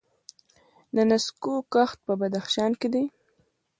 د 0.95 0.97
نسکو 1.09 1.55
کښت 1.73 1.97
په 2.07 2.13
بدخشان 2.21 2.71
کې 2.79 2.87
دی. 2.93 3.05